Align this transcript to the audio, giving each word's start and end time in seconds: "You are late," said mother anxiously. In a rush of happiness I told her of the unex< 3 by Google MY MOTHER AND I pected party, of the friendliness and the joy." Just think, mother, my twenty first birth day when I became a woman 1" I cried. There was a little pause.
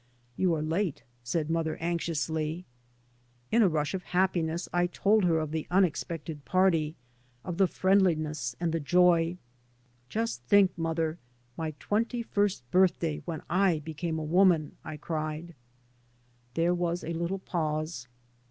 "You 0.35 0.55
are 0.55 0.63
late," 0.63 1.03
said 1.23 1.51
mother 1.51 1.75
anxiously. 1.77 2.65
In 3.51 3.61
a 3.61 3.69
rush 3.69 3.93
of 3.93 4.01
happiness 4.01 4.67
I 4.73 4.87
told 4.87 5.25
her 5.25 5.37
of 5.37 5.51
the 5.51 5.67
unex< 5.69 6.03
3 6.07 6.17
by 6.17 6.17
Google 6.17 6.17
MY 6.17 6.17
MOTHER 6.17 6.17
AND 6.17 6.17
I 6.17 6.17
pected 6.41 6.45
party, 6.45 6.95
of 7.45 7.57
the 7.59 7.67
friendliness 7.67 8.55
and 8.59 8.71
the 8.71 8.79
joy." 8.79 9.37
Just 10.09 10.41
think, 10.45 10.75
mother, 10.75 11.19
my 11.55 11.75
twenty 11.77 12.23
first 12.23 12.63
birth 12.71 12.97
day 12.97 13.21
when 13.25 13.43
I 13.47 13.77
became 13.77 14.17
a 14.17 14.23
woman 14.23 14.75
1" 14.81 14.81
I 14.93 14.97
cried. 14.97 15.53
There 16.55 16.73
was 16.73 17.03
a 17.03 17.13
little 17.13 17.37
pause. 17.37 18.07